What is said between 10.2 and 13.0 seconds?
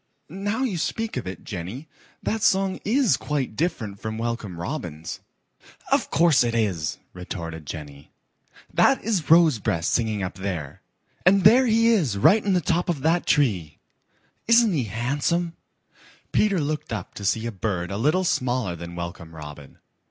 up there, and there he is right in the top